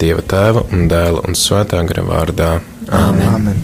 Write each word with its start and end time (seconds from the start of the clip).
Dieva 0.00 0.22
tēva 0.24 0.62
un 0.72 0.86
dēla 0.88 1.26
un 1.28 1.36
svētā 1.36 1.82
gara 1.84 2.02
vārdā. 2.06 2.50
Āmen. 2.88 3.26
Āmen. 3.34 3.58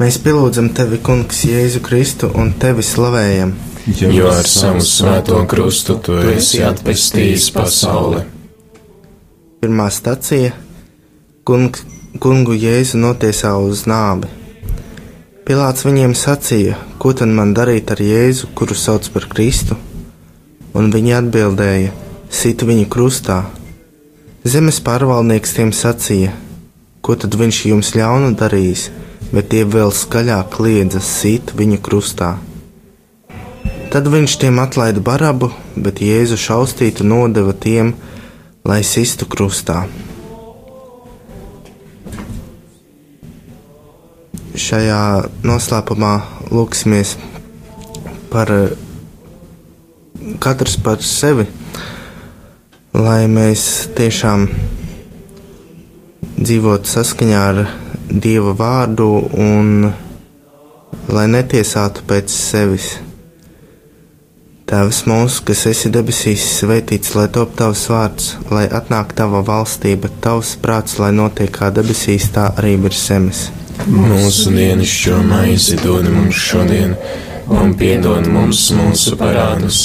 Mēs 0.00 0.18
pielūdzam 0.24 0.72
tevi, 0.74 0.98
Kungs, 1.06 1.44
Jēzu 1.46 1.80
Kristu 1.86 2.28
un 2.34 2.50
tevi 2.60 2.82
slavējam. 2.84 3.52
Jo 3.86 4.32
ar 4.32 4.48
savu 4.50 4.82
svēto 4.82 5.38
krustu 5.46 5.94
tu 6.02 6.16
esi 6.32 6.64
atpestījis 6.66 7.46
pasauli. 7.54 8.24
Pirmā 9.62 9.86
stacija 9.94 10.50
Kung, 11.46 11.78
Kungu 12.18 12.56
Jēzu 12.58 12.98
notiesā 12.98 13.52
uz 13.62 13.84
nāvi. 13.86 14.26
Pilāts 15.46 15.86
viņiem 15.86 16.16
sacīja, 16.18 16.74
ko 16.98 17.12
tad 17.14 17.30
man 17.30 17.54
darīt 17.54 17.94
ar 17.94 18.02
Jēzu, 18.02 18.50
kuru 18.58 18.74
sauc 18.74 19.06
par 19.14 19.28
Kristu? 19.30 19.78
Un 20.74 20.90
viņi 20.90 21.14
atbildēja: 21.20 21.94
Sit 22.28 22.66
viņu 22.66 22.90
krustā. 22.90 23.44
Zemes 24.46 24.76
pārvaldnieks 24.78 25.56
tiem 25.56 25.72
sacīja: 25.74 26.30
Ko 27.02 27.16
tad 27.18 27.34
viņš 27.34 27.56
jums 27.66 27.88
ļaunu 27.98 28.28
darīs? 28.38 28.84
Bet 29.32 29.48
tie 29.50 29.64
vēl 29.66 29.90
skaļāk 29.90 30.52
kliedza 30.54 31.00
sit 31.02 31.50
viņu 31.58 31.80
krustā. 31.82 32.28
Tad 33.90 34.06
viņš 34.12 34.36
tiem 34.44 34.60
atlaida 34.62 35.02
barabu, 35.02 35.48
bet 35.74 35.98
Jēzu 36.04 36.38
šaustītu 36.38 37.02
nodeva 37.02 37.56
tiem, 37.58 37.96
lai 38.62 38.78
sistu 38.86 39.26
krustā. 39.26 39.80
Šajā 44.54 45.02
noslēpumā 45.42 46.14
lūksimies 46.54 47.16
par 48.30 48.54
katrs 50.38 50.78
par 50.86 51.02
sevi 51.02 51.50
lai 52.96 53.26
mēs 53.28 53.62
tiešām 53.96 54.46
dzīvotu 56.40 56.88
saskaņā 56.88 57.40
ar 57.50 57.66
Dieva 58.06 58.54
vārdu 58.56 59.08
un 59.42 59.90
lai 61.12 61.24
netiesātu 61.28 62.04
pēc 62.08 62.32
sevis. 62.32 62.86
Tēvs 64.66 65.02
mūsu, 65.10 65.42
kas 65.46 65.64
esi 65.70 65.90
debesīs, 65.94 66.46
svētīts, 66.60 67.12
lai 67.18 67.26
top 67.34 67.52
tavs 67.58 67.84
vārds, 67.90 68.30
lai 68.50 68.64
atnāk 68.78 69.12
tava 69.18 69.42
valstība, 69.46 70.10
tavs 70.22 70.54
prāts, 70.62 70.96
lai 71.02 71.12
notiek 71.14 71.52
kā 71.54 71.68
debesīs, 71.74 72.30
tā 72.34 72.48
arī 72.56 72.74
virs 72.86 73.04
zemes. 73.10 73.44
Mūsu 73.90 74.54
dienascho 74.56 75.20
maizi 75.26 75.76
dod 75.82 76.08
mums 76.10 76.40
šodien, 76.48 76.96
un 77.52 77.76
piedod 77.78 78.26
mums 78.32 78.70
mūsu 78.74 79.18
parādus 79.20 79.84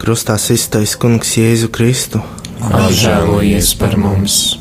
Krustā 0.00 0.38
iztais 0.40 0.94
Kungs 0.96 1.34
Jēzu 1.36 1.68
Kristu. 1.68 2.22
Apžēlojies 2.64 3.74
par 3.76 3.98
mums! 4.00 4.56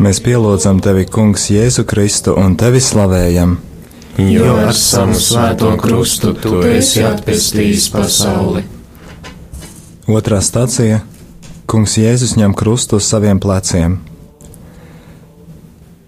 Mēs 0.00 0.20
pielūdzam 0.26 0.84
tevi, 0.84 1.08
Kungs, 1.08 1.48
Jēzu 1.54 1.88
Kristu 1.88 2.36
un 2.36 2.60
tevi 2.60 2.84
slavējam! 2.84 3.69
Jo 4.18 4.56
ar 4.56 4.74
savu 4.74 5.14
svēto 5.14 5.70
krustu 5.80 6.32
tu 6.34 6.60
esi 6.66 7.02
atpestījis 7.06 7.88
pasauli. 7.94 8.64
Otrā 10.10 10.40
stācija- 10.42 11.00
Kungs 11.70 11.96
Jēzus 11.96 12.36
ņem 12.36 12.54
krustu 12.54 12.96
uz 12.96 13.04
saviem 13.04 13.38
pleciem. 13.40 14.00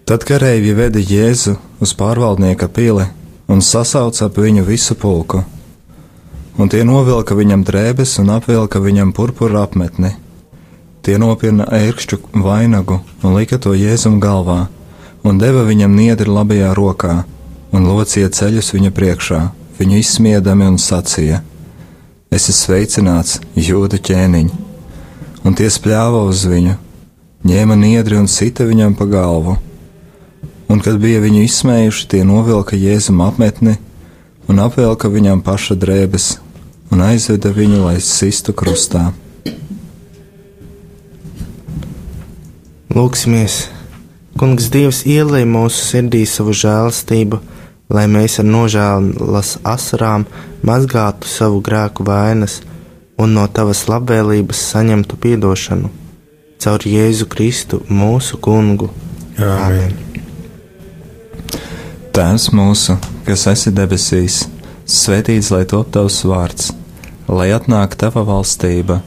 Tad 0.05 0.25
kareivji 0.25 0.75
veda 0.75 0.99
Jēzu 0.99 1.57
uz 1.81 1.95
pārvaldnieka 1.95 2.69
pili 2.69 3.07
un 3.49 3.61
sasauca 3.61 4.27
ap 4.27 4.37
viņu 4.37 4.65
visu 4.65 4.95
pulku, 4.95 5.45
un 6.59 6.69
tie 6.69 6.84
novilka 6.84 7.34
viņam 7.34 7.65
drēbes 7.65 8.19
un 8.19 8.31
apvilka 8.31 8.81
viņam 8.81 9.13
purpura 9.13 9.63
apmetni. 9.63 10.17
Tie 11.03 11.19
nopirna 11.19 11.65
ērkšķu 11.65 12.19
vainagu 12.33 13.01
un 13.23 13.34
lika 13.34 13.59
to 13.59 13.75
Jēzum 13.75 14.21
galvā, 14.21 14.69
un 15.25 15.39
deva 15.39 15.63
viņam 15.63 15.95
niedri 15.95 16.31
labajā 16.31 16.75
rokā 16.75 17.25
un 17.72 17.88
locīja 17.88 18.31
ceļus 18.33 18.72
viņa 18.77 18.93
priekšā, 18.94 19.41
viņu 19.81 19.99
izsmiedami 19.99 20.69
un 20.69 20.78
sacīja: 20.78 21.43
Es 22.33 22.49
esmu 22.49 22.59
sveicināts, 22.59 23.41
jūda 23.56 23.99
ķēniņ, 24.00 24.49
un 25.44 25.56
tie 25.59 25.69
spļāva 25.72 26.22
uz 26.28 26.47
viņu, 26.49 26.78
ņēma 27.44 27.77
niedri 27.77 28.16
un 28.16 28.28
sita 28.31 28.65
viņam 28.69 28.97
pa 28.97 29.09
galvu. 29.10 29.59
Un, 30.72 30.81
kad 30.81 30.97
bija 30.97 31.21
viņu 31.21 31.43
izsmējuši, 31.44 32.06
tie 32.09 32.22
novilka 32.25 32.78
jēzum 32.78 33.21
apmetni 33.21 33.77
un 34.49 34.62
apvelka 34.62 35.10
viņam 35.12 35.43
paša 35.44 35.77
drēbes 35.77 36.39
un 36.93 37.04
aizveda 37.04 37.53
viņu, 37.53 37.83
lai 37.84 37.99
sistu 38.00 38.54
krustā. 38.56 39.10
Lūksimies! 42.93 43.66
Kungs 44.41 44.71
Dievs 44.72 45.03
ielēja 45.09 45.49
mūsu 45.49 45.84
sirdī 45.84 46.22
savu 46.28 46.54
žēlastību 46.56 47.39
lai 47.92 48.06
mēs 48.08 48.38
ar 48.41 48.48
nožēlas 48.48 49.56
asarām 49.69 50.25
mazgātu 50.66 51.28
savu 51.28 51.60
grēku 51.64 52.06
vainas 52.08 52.60
un 53.20 53.36
no 53.36 53.44
tavas 53.47 53.84
labvēlības 53.91 54.62
saņemtu 54.72 55.19
piedošanu. 55.20 55.91
Caur 56.62 56.86
Jēzu 56.86 57.26
Kristu, 57.30 57.82
mūsu 57.91 58.38
kungu. 58.42 58.88
Āmen! 59.42 59.94
Tēvs 62.12 62.50
mūsu, 62.53 62.98
kas 63.26 63.47
esi 63.50 63.72
debesīs, 63.75 64.42
svētīts 64.84 65.48
lai 65.53 65.62
top 65.69 65.88
tavs 65.94 66.20
vārds, 66.28 66.70
lai 67.28 67.48
atnāk 67.56 67.97
tava 67.98 68.22
valstība, 68.28 69.00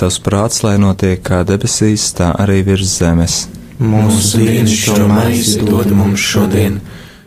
tavs 0.00 0.18
prāts, 0.24 0.64
lai 0.66 0.74
notiek 0.82 1.22
kā 1.22 1.44
debesīs, 1.46 2.08
tā 2.18 2.32
arī 2.42 2.60
virs 2.66 2.98
zemes. 2.98 3.44
Mūsu 3.80 4.42
dienas 4.42 4.74
šo 4.76 5.06
maizi 5.08 5.62
dod 5.64 5.94
mums 5.94 6.20
šodien 6.20 6.80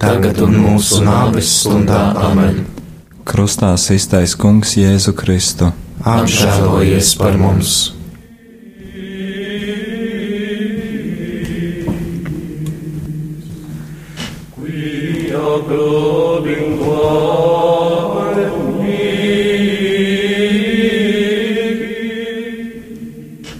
Tagad 0.00 0.40
un 0.44 0.56
mūsu 0.56 1.02
nāves 1.04 1.52
stundā 1.60 2.00
amen. 2.24 2.64
Krustā 3.28 3.74
iztais 3.76 4.34
Kungs 4.34 4.74
Jēzu 4.80 5.12
Kristu. 5.14 5.70
Apžēlojies 6.00 7.14
par 7.20 7.36
mums! 7.38 7.92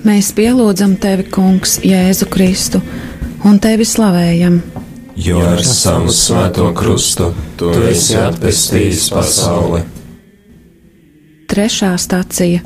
Mēs 0.01 0.33
pielūdzam 0.37 0.97
tevi, 1.01 1.29
Kungs, 1.33 1.79
Jēzu 1.85 2.27
Kristu, 2.33 2.81
un 3.47 3.61
tevi 3.63 3.87
slavējam 3.89 4.59
jo 5.25 5.41
ar 5.45 5.63
savu 5.65 6.13
svēto 6.15 6.71
krustu 6.77 7.31
tu 7.61 7.71
esi 7.91 8.17
atpestījis 8.17 9.09
pasauli. 9.13 9.83
Trešā 11.51 11.91
stācija 11.99 12.63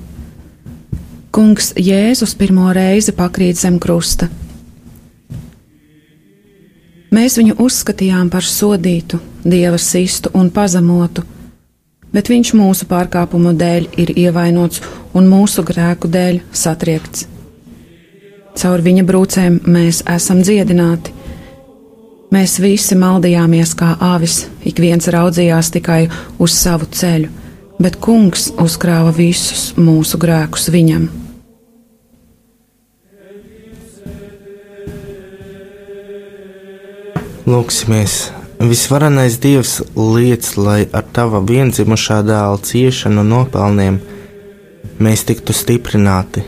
Kungs 1.35 1.73
Jēzus 1.75 2.37
pirmo 2.39 2.69
reizi 2.77 3.11
pakrīt 3.17 3.59
zem 3.59 3.81
krusta. 3.83 4.29
Mēs 7.15 7.39
viņu 7.41 7.56
uzskatījām 7.65 8.31
par 8.31 8.47
sodītu, 8.47 9.19
dieva 9.43 9.79
sistu 9.83 10.31
un 10.39 10.53
pazemotu, 10.55 11.25
bet 12.15 12.31
viņš 12.31 12.55
mūsu 12.59 12.87
pārkāpumu 12.91 13.55
dēļ 13.59 13.89
ir 14.05 14.15
ievainots 14.27 14.83
un 15.15 15.27
mūsu 15.31 15.67
grēku 15.67 16.11
dēļ 16.11 16.41
satriekts. 16.55 17.27
Caur 18.55 18.83
viņa 18.87 19.03
brūcēm 19.07 19.61
mēs 19.67 20.05
esam 20.15 20.43
dziedināti. 20.47 21.24
Mēs 22.35 22.57
visi 22.59 22.97
maldījāmies 22.99 23.77
kā 23.79 23.93
avis, 24.03 24.49
ik 24.67 24.81
viens 24.83 25.07
raudzījās 25.13 25.69
tikai 25.77 26.01
uz 26.43 26.55
savu 26.57 26.89
ceļu, 26.91 27.29
bet 27.79 27.99
kungs 28.03 28.49
uzkrāva 28.59 29.13
visus 29.15 29.69
mūsu 29.79 30.19
grēkus 30.19 30.67
viņam. 30.75 31.05
Lūksimies! 37.47 38.15
Visvarenais 38.65 39.37
Dievs 39.39 39.77
liec, 39.95 40.49
lai 40.57 40.89
ar 40.91 41.05
tava 41.15 41.43
vienzimušā 41.45 42.23
dēla 42.27 42.59
ciešanu 42.65 43.23
nopelniem 43.29 44.01
mēs 44.99 45.23
tiktu 45.29 45.55
stiprināti, 45.55 46.43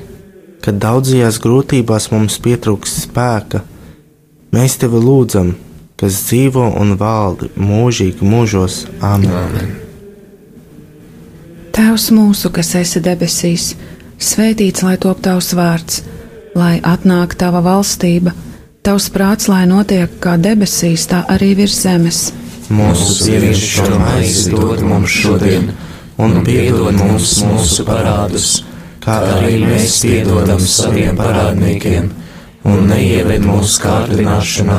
kad 0.65 0.81
daudzajās 0.83 1.39
grūtībās 1.45 2.11
mums 2.15 2.41
pietrūks 2.43 2.97
spēka. 3.05 3.63
Mēs 4.57 4.79
tevi 4.81 5.03
lūdzam, 5.05 5.53
kas 6.01 6.23
dzīvo 6.29 6.69
un 6.81 6.97
valdi 7.01 7.51
mūžīgi 7.57 8.25
mūžos. 8.25 8.85
Amen! 9.01 9.37
Amen. 9.43 9.75
Tēvs 11.77 12.11
mūsu, 12.17 12.51
kas 12.53 12.75
esi 12.79 13.03
debesīs, 13.05 13.75
svētīts 14.17 14.85
lai 14.85 14.97
top 15.01 15.21
tavs 15.25 15.53
vārds, 15.57 16.03
lai 16.57 16.79
atnāk 16.81 17.37
tava 17.37 17.61
valstība 17.65 18.33
Tavs 18.87 19.09
prāts, 19.11 19.49
lai 19.51 19.65
notiek 19.67 20.13
kā 20.23 20.37
debesīs, 20.39 21.09
tā 21.11 21.25
arī 21.35 21.57
virs 21.59 21.75
zemes. 21.83 22.19
Mūsu 22.71 23.17
dienascho 23.27 23.97
maizi 23.99 24.53
dod 24.53 24.85
mums 24.87 25.11
šodien, 25.11 25.73
un 26.23 26.37
piedod 26.47 26.95
mums 26.95 27.33
mūsu 27.43 27.83
parādus, 27.89 28.47
kā 29.03 29.17
arī 29.33 29.57
mēs 29.65 29.97
piedodam 30.05 30.63
saviem 30.63 31.19
parādniekiem, 31.19 32.07
un 32.71 32.87
neieved 32.93 33.43
mūsu 33.49 33.83
kārdināšanā, 33.89 34.79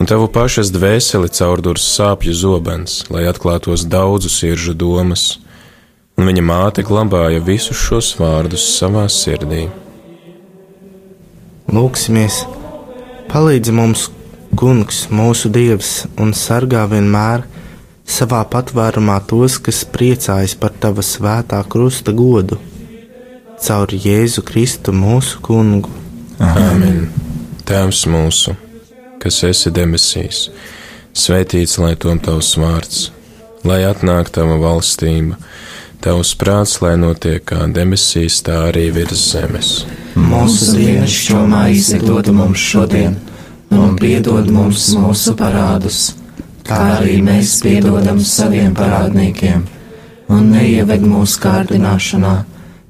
un 0.00 0.08
tavu 0.08 0.28
pašas 0.32 0.72
dvēseli 0.74 1.30
caurdurs 1.34 1.84
sāpju 1.96 2.34
zobens, 2.36 3.02
lai 3.12 3.26
atklātos 3.30 3.84
daudzu 3.88 4.30
siržu 4.32 4.74
domas, 4.74 5.38
un 6.16 6.28
viņa 6.28 6.44
māte 6.44 6.84
glabāja 6.86 7.42
visus 7.44 7.78
šos 7.78 8.12
vārdus 8.18 8.64
savā 8.78 9.04
sirdī. 9.10 9.66
Lūksimies, 11.72 12.42
palīdzi 13.32 13.76
mums, 13.76 14.10
Kungs, 14.52 15.06
mūsu 15.08 15.48
Dievs, 15.48 16.02
un 16.20 16.34
sargā 16.36 16.82
vienmēr 16.90 17.46
savā 18.04 18.42
patvērumā 18.52 19.16
tos, 19.30 19.56
kas 19.56 19.80
priecājas 19.88 20.52
par 20.60 20.74
Tava 20.82 21.00
svētā 21.00 21.62
krusta 21.72 22.12
godu, 22.12 22.58
caur 23.64 23.94
Jēzu 24.04 24.44
Kristu 24.44 24.92
mūsu 24.92 25.40
Kungu. 25.40 25.88
Amen! 26.36 27.08
Tēvs 27.64 28.04
mūsu! 28.12 28.61
Kas 29.22 29.42
esi 29.46 29.70
debesīs, 29.74 30.48
svētīts 31.14 31.78
lai 31.82 31.94
tom 31.96 32.18
tavs 32.22 32.54
vārds, 32.58 33.02
lai 33.68 33.82
atnāk 33.86 34.32
tava 34.34 34.58
valstība, 34.60 35.38
tavs 36.02 36.32
prāts, 36.38 36.80
lai 36.82 36.96
notiek 36.98 37.44
kā 37.46 37.66
debesīs, 37.70 38.40
tā 38.46 38.58
arī 38.70 38.88
virs 38.94 39.22
zemes. 39.32 39.74
Mūsu 40.18 40.74
dienascho 40.76 41.44
maizi 41.48 42.00
dod 42.02 42.32
mums 42.34 42.62
šodien, 42.72 43.14
un 43.70 43.94
piedod 44.00 44.50
mums 44.50 44.90
mūsu 44.98 45.36
parādus, 45.38 46.00
kā 46.66 46.80
arī 46.98 47.20
mēs 47.24 47.60
piedodam 47.64 48.20
saviem 48.26 48.74
parādniekiem, 48.76 49.62
un 50.32 50.50
neieved 50.56 51.06
mūsu 51.06 51.40
kārdināšanā 51.46 52.36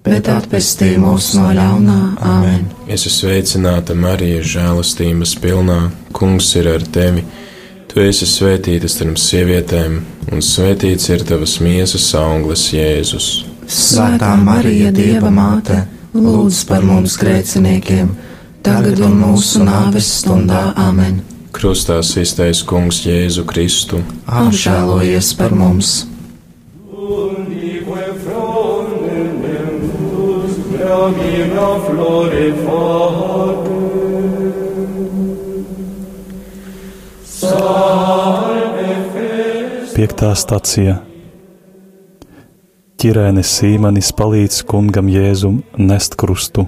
bet 0.06 0.28
atpestī 0.30 0.96
mūs 1.00 1.32
no 1.38 1.50
ļaunā. 1.54 1.98
Āmen! 2.26 2.66
Es 2.86 3.06
esmu 3.06 3.14
sveicināta 3.18 3.94
Marija, 3.98 4.42
žēlastības 4.54 5.36
pilnā. 5.42 5.78
Kungs 6.16 6.50
ir 6.58 6.70
ar 6.74 6.84
tevi! 6.94 7.24
Tu 7.92 8.00
esi 8.00 8.24
svētīta 8.24 8.88
starp 8.88 9.18
sievietēm, 9.20 9.98
un 10.32 10.44
svētīts 10.44 11.10
ir 11.12 11.24
tavas 11.28 11.58
miesas 11.60 12.06
auglis, 12.16 12.70
Jēzus. 12.72 13.26
Svētā 13.68 14.30
Marija, 14.40 14.88
Dieva 14.96 15.28
māte, 15.32 15.82
lūdz 16.16 16.62
par 16.70 16.86
mums 16.88 17.18
grēciniekiem, 17.20 18.14
tagad 18.64 19.02
un 19.04 19.18
mūsu 19.20 19.66
nāves 19.68 20.08
stundā. 20.22 20.70
Āmen! 20.80 21.20
Krustā 21.52 21.98
iztais 22.00 22.62
Kungs 22.64 23.02
Jēzu 23.04 23.44
Kristu. 23.44 24.00
Apžēlojies 24.24 25.34
par 25.36 25.52
mums! 25.52 26.00
Mia 31.16 31.70
flore. 31.86 32.52
Piektā 39.92 40.32
stacija 40.34 40.96
Ķirēnis 43.02 43.50
Sīmanis 43.58 44.12
palīdz 44.14 44.60
kungam 44.70 45.08
Jēzum 45.10 45.56
nest 45.78 46.14
krustu. 46.18 46.64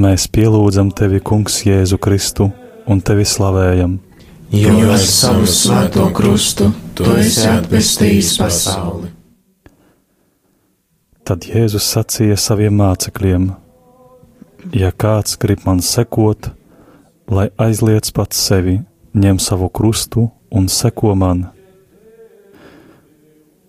Mēs 0.00 0.24
pielūdzam 0.32 0.94
tevi, 0.96 1.20
Kungs, 1.20 1.58
Jēzu 1.66 1.98
Kristu, 2.00 2.48
un 2.88 3.02
tevi 3.04 3.26
slavējam. 3.28 3.98
Jo 4.54 4.74
ar 4.94 5.04
savu 5.04 5.44
svēto 5.44 6.08
krustu 6.16 6.70
tu 6.96 7.12
esi 7.20 7.44
atpestījis 7.50 8.36
pasauli. 8.40 9.17
Tad 11.28 11.44
Jēzus 11.44 11.84
sacīja 11.92 12.38
saviem 12.40 12.78
mācekļiem: 12.80 13.42
Ja 14.72 14.88
kāds 14.96 15.34
grib 15.36 15.66
man 15.66 15.82
sekot, 15.84 16.48
lai 17.28 17.50
aizliec 17.60 18.08
pats 18.16 18.40
sevi, 18.46 18.78
ņem 19.12 19.36
savu 19.36 19.68
krustu 19.68 20.24
un 20.48 20.70
seko 20.72 21.12
man. 21.20 21.44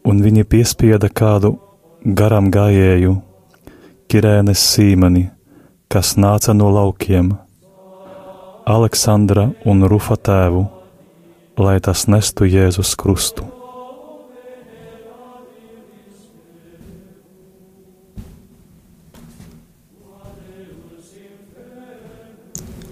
Un 0.08 0.24
viņi 0.24 0.48
piespieda 0.48 1.12
kādu 1.12 1.58
garam 2.22 2.48
gājēju, 2.48 3.18
Kirēnes 4.08 4.64
Sīmani, 4.72 5.28
kas 5.92 6.16
nāca 6.16 6.56
no 6.56 6.72
laukiem, 6.80 7.36
Aleksandra 8.64 9.50
un 9.68 9.84
Rufa 9.84 10.16
tēvu, 10.16 10.64
lai 11.60 11.80
tas 11.84 12.08
nestu 12.08 12.48
Jēzus 12.48 12.96
krustu. 12.96 13.59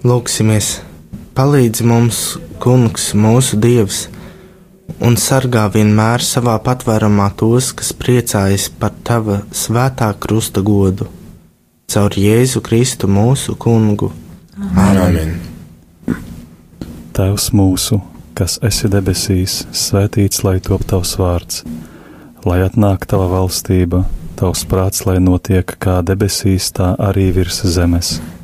Lūksimies, 0.08 0.68
palīdzi 1.36 1.84
mums, 1.84 2.18
Kungs, 2.64 3.10
mūsu 3.18 3.58
Dievs, 3.60 4.06
un 5.04 5.18
sargā 5.20 5.66
vienmēr 5.74 6.24
savā 6.24 6.54
patvērumā 6.64 7.26
tos, 7.36 7.74
kas 7.76 7.90
priecājas 7.98 8.70
par 8.80 8.94
Tava 9.04 9.42
svētā 9.52 10.14
krusta 10.24 10.64
godu. 10.64 11.10
Caur 11.92 12.16
Jēzu 12.22 12.62
Kristu 12.64 13.10
mūsu 13.12 13.58
Kungu. 13.60 14.14
Āmen! 14.86 15.36
Tēvs 17.18 17.50
mūsu, 17.58 18.00
kas 18.38 18.62
esi 18.64 18.88
debesīs, 18.94 19.60
svētīts 19.76 20.46
lai 20.48 20.62
top 20.64 20.88
tavs 20.88 21.18
vārds, 21.20 21.66
lai 22.48 22.62
atnāk 22.70 23.10
tava 23.12 23.28
valstība, 23.34 24.06
tavs 24.40 24.64
prāts, 24.72 25.04
lai 25.10 25.20
notiek 25.20 25.76
kā 25.84 26.00
debesīs, 26.06 26.72
tā 26.72 26.94
arī 27.10 27.34
virs 27.42 27.66
zemes. 27.76 28.20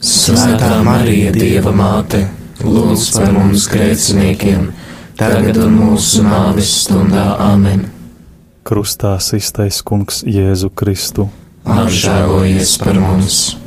Svētā 0.00 0.82
Marija, 0.84 1.32
Dieva 1.32 1.72
māte, 1.72 2.26
lūdz 2.60 3.06
par 3.16 3.30
mums 3.32 3.64
grēciniekiem, 3.72 4.70
tagad 5.16 5.56
un 5.64 5.76
mūsu 5.80 6.24
nāves 6.26 6.72
stundā 6.82 7.30
amen. 7.40 7.86
Krustā 8.66 9.16
iztais 9.38 9.80
kungs 9.86 10.20
Jēzu 10.26 10.72
Kristu. 10.76 11.30
Apžēlojies 11.64 12.76
par 12.82 13.00
mums! 13.00 13.65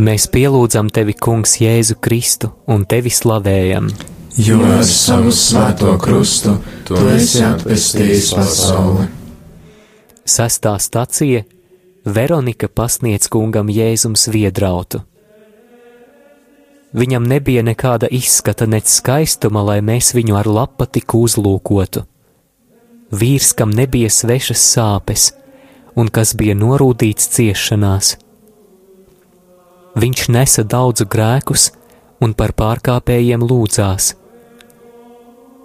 Mēs 0.00 0.24
pielūdzam 0.32 0.88
tevi, 0.88 1.12
Kungs, 1.12 1.58
Jēzu 1.60 1.98
Kristu 2.00 2.48
un 2.72 2.86
tevi 2.88 3.10
slavējam. 3.12 3.90
Jo 4.40 4.60
ar 4.64 4.84
savu 4.88 5.32
svēto 5.34 5.92
krustu 6.00 6.54
tu 6.88 6.96
esi 7.12 7.42
atpestījis 7.44 8.30
pasauli. 8.32 9.08
Sestā 10.24 10.72
stacija 10.80 11.42
Veronika 12.06 12.70
pasniedz 12.72 13.28
kungam 13.28 13.68
Jēzum 13.68 14.14
sviedrautu. 14.16 15.02
Viņam 16.96 17.28
nebija 17.28 17.66
nekāda 17.66 18.08
izskata, 18.08 18.64
nec 18.66 18.88
skaistuma, 18.88 19.60
lai 19.62 19.78
mēs 19.84 20.14
viņu 20.16 20.38
ar 20.40 20.48
lapatiku 20.48 21.26
uzlūkotu. 21.26 22.06
Vīrs, 23.12 23.52
kam 23.52 23.76
nebija 23.76 24.08
svešas 24.08 24.64
sāpes 24.64 25.28
un 25.98 26.08
kas 26.08 26.32
bija 26.38 26.56
norūdīts 26.56 27.28
ciešanās. 27.36 28.16
Viņš 29.98 30.28
nesa 30.30 30.62
daudzu 30.62 31.06
grēkus 31.10 31.70
un 32.22 32.34
par 32.38 32.54
pārkāpējiem 32.54 33.42
lūdzās. 33.42 34.14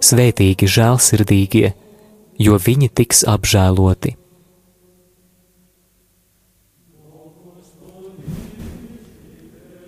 Svētīgi 0.02 0.66
žēlsirdīgie, 0.66 1.72
jo 2.42 2.58
viņi 2.58 2.88
tiks 2.90 3.22
apžēloti. 3.28 4.16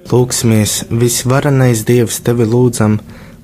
Lūksimies, 0.08 0.86
visvarenais 0.88 1.82
Dievs, 1.84 2.22
tevi 2.24 2.46
lūdzam, 2.48 2.96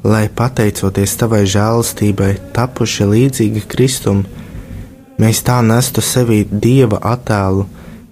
lai 0.07 0.31
pateicoties 0.33 1.13
tavai 1.21 1.43
žēlastībai, 1.45 2.31
tapuši 2.57 3.09
līdzīgi 3.11 3.67
Kristum, 3.69 4.23
mēs 5.21 5.43
tā 5.45 5.59
nestu 5.61 6.01
sevī 6.01 6.47
Dieva 6.49 7.03
attēlu, 7.13 7.67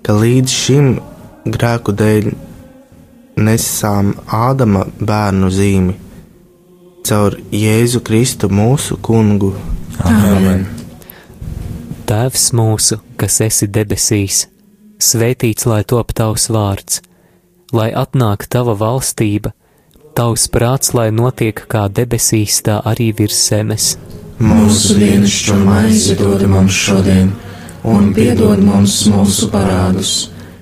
ka 0.04 0.18
līdz 0.18 0.52
šim 0.52 0.90
grēku 1.48 1.96
dēļ 1.96 2.28
nesām 3.36 4.14
Ādama 4.26 4.86
bērnu 5.00 5.50
zīmi 5.52 5.98
caur 7.06 7.36
Jēzu 7.52 8.00
Kristu 8.06 8.48
mūsu 8.52 8.98
kungu. 9.02 9.52
Amen! 10.06 10.66
Tēvs 12.08 12.50
mūsu, 12.56 12.98
kas 13.20 13.40
esi 13.44 13.68
debesīs, 13.70 14.46
svētīts 15.02 15.66
lai 15.70 15.82
top 15.88 16.12
tavs 16.16 16.48
vārds, 16.52 17.00
lai 17.74 17.90
atnāk 17.96 18.46
tava 18.52 18.74
valstība, 18.78 19.52
tavs 20.16 20.48
prāts, 20.52 20.92
lai 20.94 21.10
notiek 21.14 21.64
kā 21.72 21.86
debesīs, 21.88 22.60
tā 22.66 22.80
arī 22.92 23.10
virs 23.18 23.38
zemes. 23.48 23.94
Mūsu 24.42 24.98
dienascho 24.98 25.56
maizi 25.62 26.16
dod 26.18 26.42
mums 26.50 26.76
šodien, 26.86 27.32
un 27.86 28.12
piedod 28.16 28.62
mums 28.62 28.98
mūsu 29.10 29.48
parādus, 29.52 30.14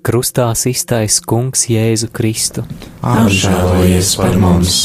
Krustā 0.00 0.46
iztais 0.64 1.18
Kungs 1.20 1.66
Jēzu 1.68 2.08
Kristu. 2.08 2.64
Apžēlojies 3.04 4.14
par 4.16 4.38
mums! 4.40 4.78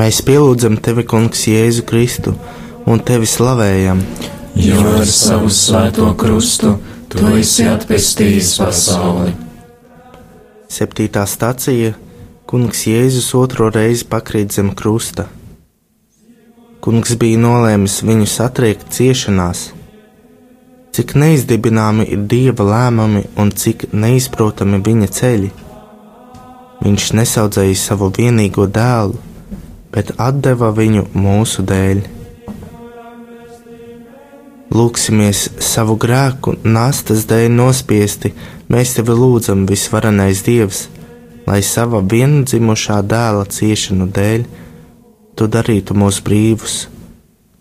Mēs 0.00 0.20
pielūdzam 0.24 0.76
tevi, 0.84 1.06
Kungs, 1.08 1.46
Jēzu 1.48 1.86
Kristu 1.88 2.36
un 2.88 3.00
tevi 3.04 3.28
slavējam. 3.28 4.04
Jo 4.58 4.80
ar 4.98 5.06
savu 5.06 5.50
svēto 5.50 6.10
krustu 6.18 6.74
tu 7.10 7.26
esi 7.38 7.66
atpestījis 7.70 8.56
pasauli. 8.58 9.34
Septītā 10.70 11.26
stacija 11.26 11.94
Kungs 12.50 12.82
Jēzus 12.86 13.28
otro 13.38 13.68
reizi 13.70 14.06
pakrīt 14.10 14.56
zem 14.56 14.72
krusta. 14.74 15.28
Kungs 16.82 17.14
bija 17.20 17.38
nolēmis 17.38 18.00
viņu 18.02 18.26
satriekt 18.26 18.88
ciešanās. 18.96 19.68
Cik 20.90 21.14
neizdibināmi 21.22 22.08
ir 22.10 22.24
dieva 22.30 22.66
lēmumi 22.66 23.22
un 23.38 23.52
cik 23.54 23.92
neizprotami 23.94 24.80
viņa 24.86 25.10
ceļi. 25.18 25.50
Viņš 26.82 27.10
nesaudzēja 27.20 27.76
savu 27.78 28.08
vienīgo 28.16 28.66
dēlu, 28.66 29.18
bet 29.94 30.10
deva 30.42 30.72
viņu 30.74 31.06
mūsu 31.14 31.62
dēļ. 31.62 32.19
Lūksimies 34.70 35.48
savu 35.58 35.96
grēku 35.98 36.54
nastas 36.62 37.24
dēļ 37.30 37.48
nospiesti, 37.56 38.30
mēs 38.70 38.94
tevi 38.94 39.16
lūdzam, 39.18 39.64
visvarenais 39.66 40.44
Dievs, 40.46 40.84
lai 41.48 41.58
sava 41.66 41.98
viendzimušā 42.06 43.00
dēla 43.10 43.48
ciešanu 43.50 44.06
dēļ 44.14 44.46
tu 45.34 45.48
darītu 45.50 45.96
mūs 45.98 46.20
brīvus, 46.22 46.84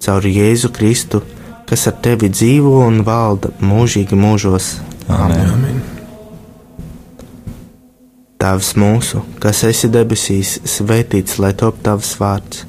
caur 0.06 0.26
Jēzu 0.30 0.70
Kristu, 0.76 1.24
kas 1.66 1.88
ar 1.90 1.98
tevi 2.04 2.30
dzīvo 2.30 2.76
un 2.86 3.02
valda 3.08 3.56
mūžīgi 3.58 4.18
mūžos. 4.20 4.76
Amen. 5.10 5.50
Amen. 5.56 5.80
Tēvs 8.40 8.76
mūsu, 8.80 9.26
kas 9.42 9.66
esi 9.68 9.90
debesīs, 9.92 10.60
svētīts 10.78 11.42
lai 11.42 11.56
top 11.58 11.82
tavs 11.84 12.14
vārds, 12.22 12.69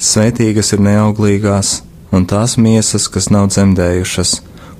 Svētīgas 0.00 0.70
ir 0.72 0.80
neauglīgās, 0.80 1.82
un 2.16 2.24
tās 2.24 2.54
miesas, 2.56 3.04
kas 3.12 3.26
nav 3.28 3.50
dzemdējušas, 3.52 4.30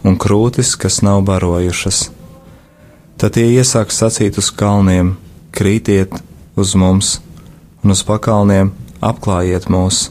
un 0.08 0.14
krūtis, 0.16 0.72
kas 0.80 1.02
nav 1.04 1.20
barojušas. 1.28 2.06
Tad 3.20 3.34
tie 3.36 3.44
iesāks 3.52 4.00
sacīt 4.00 4.38
uz 4.40 4.48
kalniem: 4.48 5.18
Krītiet 5.52 6.16
uz 6.56 6.72
mums, 6.72 7.18
un 7.84 7.92
uz 7.92 8.00
pakalniem 8.08 8.72
apklājiet 9.04 9.68
mūs. 9.68 10.06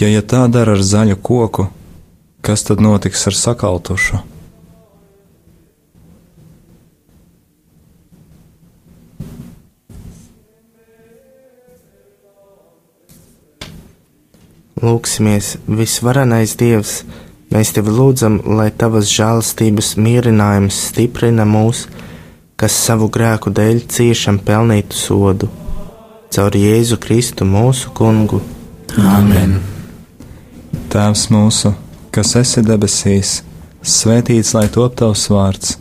Ja, 0.00 0.08
ja 0.08 0.24
tā 0.24 0.46
dara 0.48 0.72
ar 0.72 0.80
zaļu 0.80 1.20
koku, 1.20 1.68
kas 2.40 2.64
tad 2.64 2.80
notiks 2.80 3.28
ar 3.28 3.36
sakaltušu? 3.36 4.22
Lūksimies, 14.76 15.54
visvarenais 15.72 16.52
Dievs, 16.60 16.98
mēs 17.48 17.70
tevi 17.72 17.94
lūdzam, 17.96 18.34
lai 18.58 18.66
tavas 18.68 19.08
žēlastības 19.08 19.94
mierinājums 19.96 20.82
stiprina 20.90 21.46
mūs, 21.48 21.86
kas 22.60 22.76
savu 22.84 23.08
grēku 23.08 23.54
dēļ 23.56 23.80
ciešam 23.88 24.36
pelnītu 24.44 25.00
sodu. 25.00 25.48
Caur 26.28 26.60
Jēzu 26.60 27.00
Kristu 27.00 27.48
mūsu 27.48 27.94
kungu. 27.96 28.42
Amen! 29.00 29.62
Tēvs 30.92 31.26
mūsu, 31.32 31.72
kas 32.12 32.36
esi 32.44 32.60
debesīs, 32.60 33.38
svētīts 33.80 34.52
lai 34.60 34.68
top 34.68 35.00
tavs 35.00 35.24
vārds, 35.32 35.78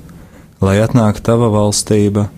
lai 0.63 0.79
atnāk 0.87 1.19
tava 1.19 1.51
valstība, 1.51 2.29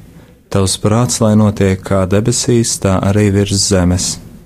tavs 0.49 0.81
prāts, 0.81 1.21
lai 1.21 1.35
notiek 1.37 1.85
kā 1.85 2.07
debesīs, 2.09 2.79
tā 2.81 2.97
arī 2.97 3.29
virs 3.43 3.69
zemes. 3.69 4.15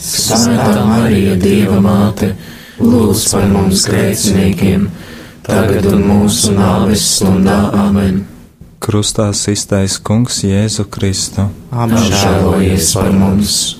Svētā 0.00 0.84
Marija, 0.88 1.36
Dieva 1.40 1.80
māte, 1.84 2.32
lūdz 2.80 3.24
par 3.32 3.48
mums 3.52 3.84
grēciniekiem, 3.88 4.86
tagad 5.44 5.90
un 5.92 6.06
mūsu 6.08 6.54
nāves 6.56 7.04
stundā 7.16 7.58
amen. 7.86 8.24
Krustā 8.80 9.28
iztais 9.52 9.98
Kungs 10.00 10.40
Jēzu 10.46 10.88
Kristu. 10.88 11.50
Apžēlojies 11.70 12.94
par 12.96 13.12
mums! 13.12 13.79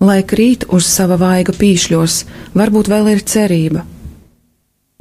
lai 0.00 0.22
krīt 0.22 0.66
uz 0.70 0.86
sava 0.86 1.18
vaiga 1.18 1.52
pīšļos, 1.54 2.22
varbūt 2.58 2.90
vēl 2.90 3.10
ir 3.14 3.24
cerība, 3.26 3.84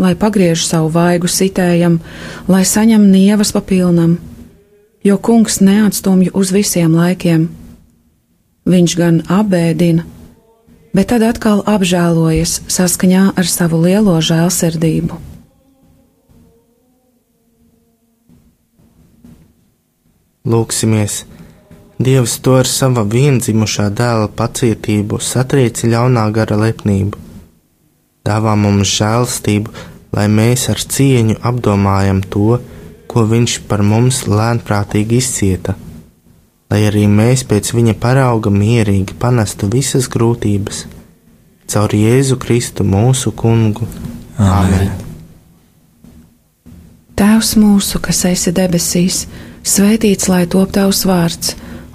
lai 0.02 0.14
pagriež 0.18 0.66
savu 0.66 0.90
vaigu 0.94 1.30
sitējam, 1.30 2.00
lai 2.50 2.64
saņem 2.66 3.08
nievas 3.12 3.54
papilnam, 3.56 4.18
jo 5.06 5.18
kungs 5.18 5.62
neatstumj 5.62 6.32
uz 6.34 6.52
visiem 6.54 6.98
laikiem. 6.98 7.48
Viņš 8.68 8.98
gan 9.00 9.22
apbēdina, 9.32 10.04
bet 10.92 11.14
tad 11.14 11.24
atkal 11.24 11.64
apžēlojas 11.64 12.60
saskaņā 12.68 13.30
ar 13.38 13.48
savu 13.48 13.80
lielo 13.86 14.18
žēlsirdību. 14.20 15.22
Lūksimies! 20.48 21.37
Dievs 21.98 22.36
to 22.46 22.54
ar 22.60 22.68
sava 22.70 23.02
vienzimušā 23.10 23.88
dēla 23.98 24.28
pacietību 24.38 25.18
satrieci 25.18 25.90
ļaunā 25.90 26.28
gara 26.36 26.58
lepnību. 26.62 27.18
Dāvā 28.28 28.54
mums 28.60 28.92
žēlstību, 29.00 29.74
lai 30.14 30.28
mēs 30.30 30.68
ar 30.70 30.78
cieņu 30.78 31.40
apdomājam 31.42 32.22
to, 32.22 32.60
ko 33.10 33.26
viņš 33.32 33.58
par 33.70 33.82
mums 33.82 34.22
lēnprātīgi 34.30 35.18
izcieta, 35.24 35.74
lai 36.70 36.84
arī 36.86 37.08
mēs 37.10 37.48
pēc 37.50 37.74
viņa 37.74 37.98
parauga 38.04 38.54
mierīgi 38.54 39.18
panestu 39.18 39.70
visas 39.74 40.06
grūtības, 40.14 40.86
caur 41.66 41.98
Jēzu 41.98 42.38
Kristu 42.38 42.86
mūsu 42.86 43.34
kungu. 43.34 43.90
Āmen. 44.38 44.92
Tēvs 47.18 47.56
mūsu, 47.58 47.98
kas 48.06 48.28
esi 48.30 48.54
debesīs, 48.54 49.24
svētīts 49.66 50.30
lai 50.30 50.44
top 50.46 50.76
tavs 50.76 51.02
vārds, 51.10 51.56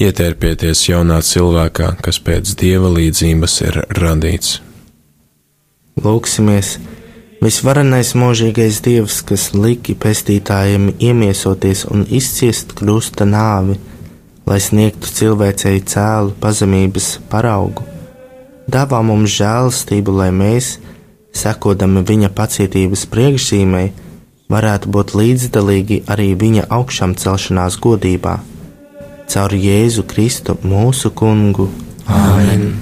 Ietērpieties 0.00 0.86
jaunā 0.86 1.18
cilvēkā, 1.20 1.90
kas 2.00 2.16
pēc 2.24 2.54
dieva 2.56 2.88
līdzības 2.88 3.56
ir 3.66 3.74
radīts. 3.98 4.54
Lūksimies! 6.00 6.78
Visvarenais 7.44 8.14
mūžīgais 8.16 8.78
Dievs, 8.84 9.18
kas 9.28 9.50
liki 9.52 9.92
pestītājiem 10.00 10.90
iemiesoties 10.96 11.82
un 11.92 12.06
izciest 12.08 12.72
krusta 12.78 13.26
nāvi, 13.28 13.76
lai 14.48 14.58
sniegtu 14.60 15.08
cilvēcei 15.18 15.82
cēlu 15.92 16.32
pazemības 16.40 17.08
paraugu, 17.32 17.84
dāvā 18.72 19.02
mums 19.04 19.34
žēlastību, 19.36 20.14
lai 20.22 20.30
mēs, 20.36 20.78
sekodami 21.36 22.04
viņa 22.08 22.32
pacietības 22.40 23.04
priekšzīmei, 23.12 23.92
varētu 24.48 24.92
būt 24.96 25.12
līdzdalīgi 25.20 26.00
arī 26.08 26.30
viņa 26.44 26.70
augšām 26.76 27.18
celšanās 27.20 27.76
godībā. 27.84 28.38
Caur 29.30 29.52
Jēzu 29.54 30.02
Kristu 30.10 30.56
mūsu 30.66 31.12
kungu. 31.14 31.68
Āmen! 32.10 32.72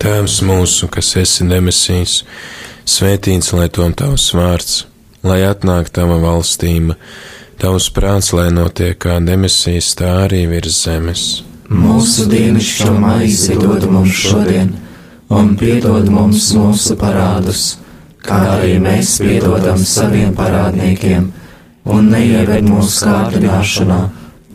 Tēvs 0.00 0.38
mūsu, 0.48 0.86
kas 0.88 1.10
esi 1.20 1.44
debesīs, 1.44 2.22
svētīts 2.88 3.50
lai 3.52 3.66
tom 3.68 3.92
tavs 3.92 4.30
vārds, 4.32 4.78
lai 5.20 5.42
atnāk 5.44 5.90
tava 5.92 6.16
valstība, 6.22 6.96
tavs 7.60 7.90
prāts, 7.92 8.30
lai 8.32 8.46
notiek 8.48 8.96
kā 8.96 9.18
debesīs, 9.20 9.90
tā 9.98 10.14
arī 10.22 10.46
virs 10.48 10.78
zemes. 10.86 11.24
Mūsu 11.68 12.24
dienascho 12.32 12.94
maizi 12.96 13.58
dod 13.60 13.84
mums 13.92 14.22
šodien, 14.22 14.70
un 15.28 15.52
piedod 15.60 16.08
mums 16.08 16.46
mūsu 16.56 16.96
parādus, 17.02 17.66
kā 18.24 18.40
arī 18.54 18.78
mēs 18.80 19.18
piedodam 19.20 19.84
saviem 19.84 20.32
parādniekiem, 20.40 21.28
un 21.92 22.10
neieved 22.14 22.72
mūsu 22.72 23.04
kārdināšanā, 23.04 24.00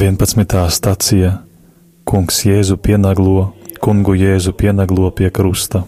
Vienpadsmitā 0.00 0.64
stacija. 0.72 1.30
Kungs 2.08 2.40
Jēzu 2.46 2.76
pienaglo, 2.80 3.50
kungu 3.80 4.14
Jēzu 4.14 4.52
pienaglo 4.52 5.08
pie 5.16 5.30
krusta. 5.32 5.82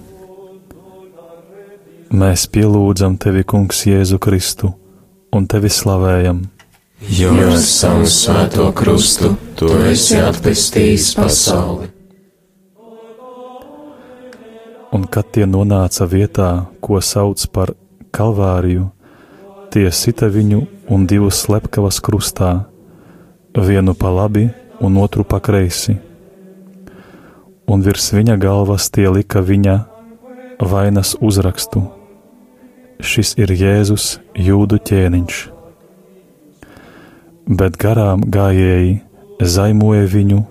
Mēs 2.12 2.44
pielūdzam 2.52 3.16
tevi, 3.20 3.44
Kungs 3.44 3.87
Jēzu 3.88 4.18
Kristu, 4.20 4.72
un 5.33 5.46
tevi 5.48 5.70
slavējam. 5.72 6.42
Jo 7.09 7.33
ar 7.33 7.57
savu 7.59 8.05
svēto 8.07 8.68
krustu 8.76 9.33
tu 9.57 9.70
esi 9.88 10.20
atpestījis 10.20 11.09
pasauli. 11.18 11.88
Un 14.92 15.09
kad 15.09 15.33
tie 15.33 15.48
nonāca 15.48 16.05
vietā, 16.05 16.50
ko 16.85 17.00
sauc 17.00 17.46
par 17.48 17.72
Kalvāriju, 18.12 18.90
tie 19.72 19.88
sita 19.88 20.28
viņu 20.28 20.66
un 20.92 21.09
divus 21.09 21.40
slepkavas 21.46 22.00
krustā, 22.05 22.52
vienu 23.57 23.96
pa 23.96 24.12
labi 24.12 24.50
un 24.85 25.00
otru 25.00 25.24
pa 25.24 25.40
kreisi. 25.40 25.96
Un 27.73 27.81
virs 27.81 28.11
viņa 28.13 28.37
galvas 28.37 28.91
tie 28.93 29.07
lika 29.09 29.41
viņa 29.41 29.79
vainas 30.61 31.15
uzrakstu: 31.25 31.87
Šis 33.01 33.33
ir 33.41 33.53
Jēzus, 33.57 34.19
jūdu 34.37 34.77
ķēniņš. 34.91 35.39
Bet 37.49 37.79
garām 37.81 38.27
gājēji 38.37 39.01
zaimoja 39.41 40.05
viņu, 40.13 40.43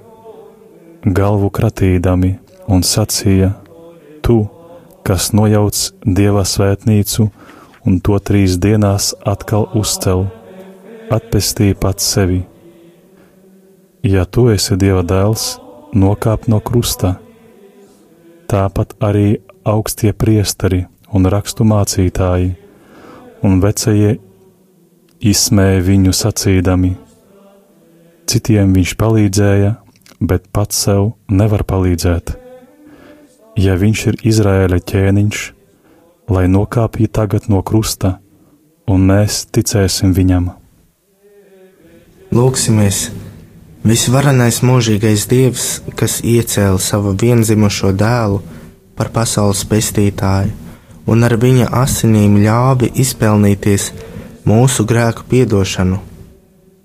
galvu 1.05 1.51
kratīdami 1.53 2.33
un 2.67 2.81
sacīja: 2.81 3.53
Tu, 4.25 4.41
kas 5.05 5.31
nojauc 5.37 5.85
dieva 6.03 6.43
svētnīcu 6.43 7.29
un 7.85 7.99
to 8.01 8.17
trīs 8.19 8.57
dienās 8.61 9.13
atkal 9.25 9.69
uzcel, 9.77 10.25
atpestīja 11.13 11.77
pats 11.77 12.09
sevi. 12.15 12.41
Ja 14.01 14.25
tu 14.25 14.49
esi 14.49 14.77
dieva 14.81 15.05
dēls, 15.05 15.59
nokāp 15.93 16.47
no 16.51 16.59
krusta. 16.59 17.15
Tāpat 18.51 18.97
arī 19.03 19.39
augstie 19.67 20.11
priesteri 20.13 20.85
un 21.13 21.29
rakstu 21.31 21.67
mācītāji 21.67 22.51
un 23.47 23.57
vecie 23.63 24.17
izsmēja 25.19 25.81
viņu 25.87 26.13
sacīdami: 26.15 26.93
Citiem 28.27 28.75
viņš 28.75 28.95
palīdzēja, 28.99 29.73
bet 30.19 30.47
pats 30.53 30.85
sev 30.85 31.13
nevar 31.29 31.63
palīdzēt 31.67 32.37
ja 33.59 33.75
viņš 33.75 34.05
ir 34.11 34.19
Izraēla 34.27 34.79
ķēniņš, 34.79 35.41
lai 36.31 36.47
nokāpja 36.51 37.11
tagad 37.11 37.49
no 37.51 37.61
krusta, 37.65 38.19
un 38.87 39.07
mēs 39.09 39.45
ticēsim 39.51 40.15
viņam. 40.15 40.51
Lūksimies! 42.31 43.09
Visvarenais 43.81 44.59
mūžīgais 44.61 45.23
Dievs, 45.25 45.67
kas 45.97 46.19
iecēla 46.21 46.77
savu 46.77 47.15
vienzimušo 47.17 47.89
dēlu 47.97 48.37
par 48.93 49.09
pasaules 49.09 49.63
pestītāju, 49.65 50.51
un 51.09 51.25
ar 51.25 51.33
viņa 51.41 51.71
asinīm 51.79 52.35
ļāvi 52.43 52.91
izpelnīties 53.01 53.87
mūsu 54.45 54.85
grēku 54.85 55.25
piedošanu. 55.31 55.97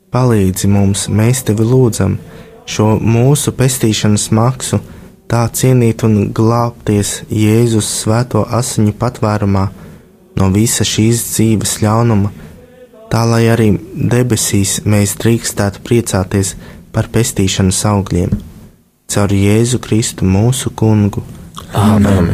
Palīdzi 0.09 0.70
mums, 0.72 1.02
mēs 1.12 1.42
tevi 1.44 1.66
lūdzam, 1.68 2.14
šo 2.64 2.94
mūsu 2.96 3.52
pestīšanas 3.59 4.30
maksu 4.32 4.80
tā 5.28 5.42
cienīt 5.52 6.00
un 6.09 6.30
glābties 6.32 7.26
Jēzus 7.28 7.90
svēto 8.00 8.46
asiņu 8.48 8.94
patvērumā 8.96 9.66
no 10.40 10.48
visa 10.54 10.88
šīs 10.88 11.26
dzīves 11.35 11.76
ļaunuma, 11.85 12.32
tā 13.12 13.26
lai 13.28 13.42
arī 13.52 13.68
debesīs 13.92 14.78
mēs 14.88 15.18
drīkstētu 15.20 15.85
priecāties 15.85 16.54
par 16.56 16.75
pestīšanas 17.04 17.82
augļiem. 17.90 18.30
Caur 19.12 19.32
Jēzu 19.32 19.78
Kristu 19.85 20.24
mūsu 20.24 20.70
kungu. 20.72 21.20
Āmen! 21.76 22.30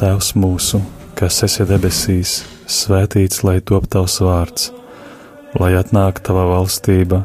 Tēvs 0.00 0.32
mūsu, 0.34 0.80
kas 1.18 1.42
esi 1.46 1.66
debesīs, 1.68 2.32
svētīts 2.66 3.42
lai 3.46 3.60
top 3.60 3.84
tavs 3.92 4.16
vārds, 4.24 4.70
lai 5.60 5.74
atnāk 5.78 6.22
tava 6.24 6.46
valstība, 6.48 7.20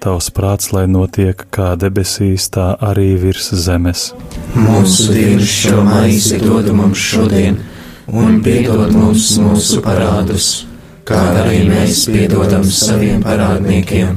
tavs 0.00 0.30
prāts, 0.36 0.70
lai 0.72 0.86
notiek 0.88 1.42
kā 1.52 1.74
debesīs, 1.80 2.46
tā 2.54 2.70
arī 2.80 3.10
virs 3.20 3.50
zemes. 3.66 4.12
Mūsu 4.54 5.10
dienas 5.16 5.50
šo 5.50 5.82
maizi 5.84 6.38
dod 6.40 6.70
mums 6.76 7.02
šodien, 7.10 7.58
un 8.08 8.38
piedod 8.44 8.94
mums 8.94 9.34
mūsu 9.42 9.82
parādus, 9.84 10.52
kā 11.04 11.20
arī 11.42 11.64
mēs 11.68 12.06
piedodam 12.08 12.64
saviem 12.64 13.20
parādniekiem 13.26 14.16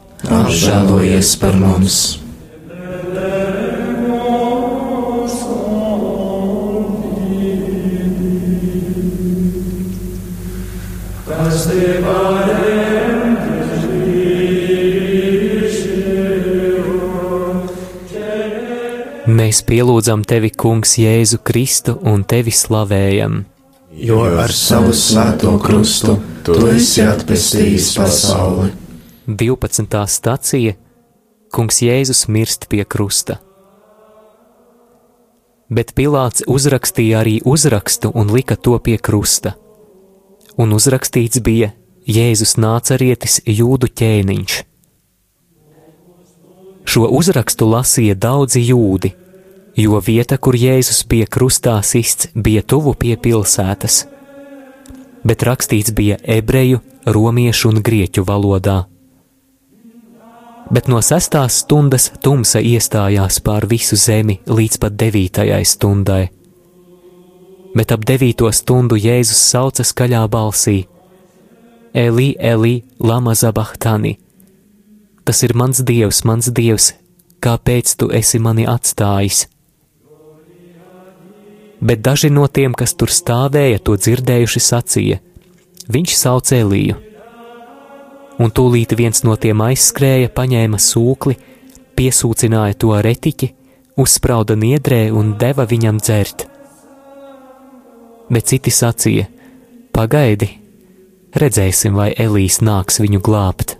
apžēlojies 0.29 1.37
par 1.41 1.55
mums! 1.57 2.01
Mēs 19.31 19.61
pielūdzam 19.67 20.21
tevi, 20.27 20.51
Kungs, 20.55 20.93
Jēzu 20.99 21.41
Kristu 21.43 21.97
un 22.07 22.23
tevi 22.27 22.53
slavējam. 22.55 23.41
Jo 23.99 24.21
ar 24.39 24.53
savu 24.55 24.93
svēto 24.95 25.57
krustu 25.59 26.15
tu 26.47 26.55
esi 26.71 27.03
atpestījis 27.03 27.91
pasauli. 27.99 28.80
12. 29.35 30.07
stacija 30.07 30.73
Kungs 31.51 31.81
Jēzus 31.81 32.25
mirst 32.27 32.65
pie 32.69 32.83
krusta. 32.83 33.37
Bet 35.71 35.93
Pilārs 35.95 36.43
uzrakstīja 36.47 37.21
arī 37.21 37.37
uzrakstu 37.47 38.11
un 38.15 38.33
lika 38.35 38.57
to 38.59 38.75
pie 38.83 38.97
krusta. 38.97 39.53
Un 40.59 40.75
uzrakstīts 40.75 41.39
bija 41.39 41.71
Jēzus 42.07 42.57
nācarietis 42.59 43.39
jūdu 43.47 43.87
ķēniņš. 44.01 44.59
Šo 46.91 47.07
uzrakstu 47.07 47.71
lasīja 47.71 48.19
daudzi 48.19 48.65
jūdi, 48.67 49.15
jo 49.79 50.03
vieta, 50.03 50.35
kur 50.37 50.59
Jēzus 50.59 51.05
bija 51.07 51.29
krustā 51.31 51.79
sists, 51.87 52.27
bija 52.35 52.67
tuvu 52.67 52.97
pie 52.99 53.15
pilsētas, 53.15 54.05
bet 55.23 55.47
rakstīts 55.47 55.95
bija 55.95 56.19
ebreju, 56.39 56.81
romiešu 57.05 57.71
un 57.71 57.85
grieķu 57.85 58.27
valodā 58.27 58.81
bet 60.69 60.87
no 60.91 60.99
sestās 61.01 61.61
stundas 61.63 62.09
tumsa 62.23 62.61
iestājās 62.61 63.39
pār 63.45 63.65
visu 63.69 63.97
zemi 63.99 64.39
līdz 64.47 64.79
pat 64.83 64.95
devītajai 64.99 65.63
stundai. 65.65 66.23
Bet 67.75 67.91
ap 67.95 68.03
devīto 68.07 68.51
stundu 68.51 68.97
Jēzus 68.99 69.39
sauca 69.51 69.83
skaļā 69.87 70.25
balsī: 70.31 70.81
Elī, 71.93 72.33
Elī, 72.37 72.81
Lama 72.99 73.35
Zabahtani! 73.35 74.17
Tas 75.23 75.43
ir 75.43 75.53
mans 75.55 75.79
dievs, 75.85 76.23
mans 76.25 76.49
dievs, 76.51 76.91
kāpēc 77.39 77.95
tu 77.95 78.09
esi 78.11 78.39
mani 78.39 78.65
atstājis? 78.67 79.45
Bet 81.81 82.01
daži 82.05 82.29
no 82.29 82.47
tiem, 82.47 82.73
kas 82.77 82.93
tur 82.93 83.09
stāvēja, 83.09 83.79
to 83.79 83.95
dzirdējuši, 83.97 84.65
sacīja: 84.67 85.21
Viņš 85.91 86.17
sauc 86.17 86.51
Elīju 86.53 87.10
un 88.41 88.53
tūlīt 88.53 88.95
viens 88.97 89.23
no 89.25 89.35
tiem 89.37 89.61
aizskrēja, 89.61 90.31
paņēma 90.33 90.79
sūkli, 90.81 91.37
piesūcināja 91.97 92.77
to 92.81 92.95
retiķi, 93.05 93.51
uzsprauda 94.01 94.57
niedrē 94.57 95.03
un 95.13 95.35
deva 95.41 95.67
viņam 95.69 96.01
dzert. 96.01 96.47
Bet 98.31 98.47
citi 98.49 98.71
sacīja: 98.71 99.27
Pagaidi, 99.91 100.47
redzēsim, 101.35 101.97
vai 101.99 102.11
Elīs 102.15 102.61
nāks 102.63 103.01
viņu 103.03 103.21
glābt. 103.23 103.75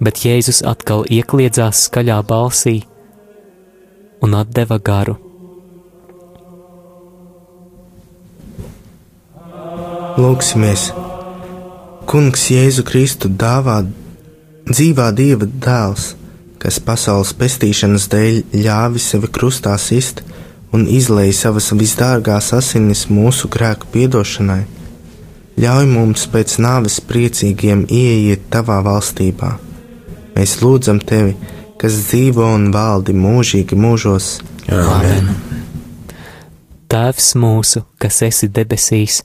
Bet 0.00 0.20
Jēzus 0.22 0.62
atkal 0.66 1.06
iekļiedzās 1.08 1.86
skaļā 1.88 2.20
balsī 2.28 2.78
un 4.22 4.36
atdeva 4.36 4.78
garu. 4.78 5.16
Lūksimies! 10.16 10.88
Kungs 12.06 12.44
Jēzu 12.52 12.84
Kristu 12.86 13.26
dāvā 13.26 13.80
dzīvā 14.70 15.08
Dieva 15.18 15.48
dēls, 15.48 16.12
kas 16.62 16.78
pasaules 16.78 17.32
pestīšanas 17.34 18.06
dēļ 18.12 18.38
ļāvi 18.62 19.02
sevi 19.02 19.30
krustā 19.34 19.72
sist 19.82 20.22
un 20.70 20.86
izlēja 20.86 21.34
savas 21.40 21.72
visdārgās 21.74 22.52
asinis 22.54 23.08
mūsu 23.10 23.50
grēku 23.50 23.90
piedošanai, 23.90 24.60
ļauj 25.58 25.90
mums 25.96 26.28
pēc 26.30 26.56
nāves 26.62 27.00
priecīgiem 27.10 27.88
ieiet 27.90 28.46
tavā 28.54 28.78
valstībā. 28.86 29.56
Mēs 30.38 30.60
lūdzam 30.62 31.02
tevi, 31.02 31.34
kas 31.80 31.98
dzīvo 32.06 32.46
un 32.54 32.70
valdi 32.74 33.18
mūžīgi 33.18 33.74
mūžos. 33.82 34.36
Amen! 34.70 35.32
Tēvs 36.86 37.32
mūsu, 37.42 37.82
kas 37.98 38.22
esi 38.22 38.46
debesīs, 38.46 39.24